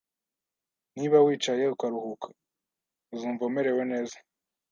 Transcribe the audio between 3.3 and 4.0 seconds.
umerewe